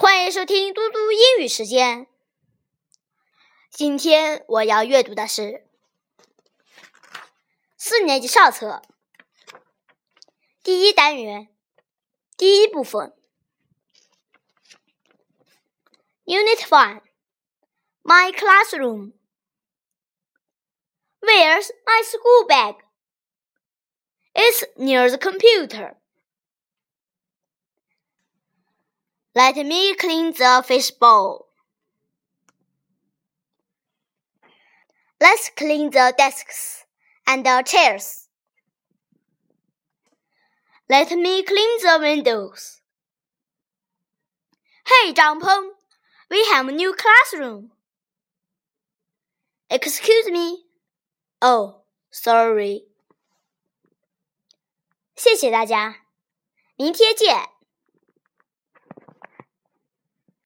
[0.00, 2.06] 欢迎收听嘟嘟英语时间。
[3.68, 5.68] 今天我要阅读的是
[7.76, 8.80] 四年级上册
[10.62, 11.48] 第一单元
[12.38, 13.14] 第一部分
[16.24, 17.02] ，Unit One。
[18.02, 19.12] My classroom.
[21.20, 22.76] Where's my school bag?
[24.34, 25.99] It's near the computer.
[29.33, 31.47] Let me clean the fish bowl.
[35.19, 36.85] Let's clean the desks
[37.25, 38.27] and the chairs.
[40.89, 42.81] Let me clean the windows.
[44.85, 45.71] Hey, Peng,
[46.29, 47.71] we have a new classroom.
[49.69, 50.65] Excuse me.
[51.41, 52.87] Oh, sorry.
[55.15, 56.03] 谢谢大家，
[56.75, 57.49] 明天见。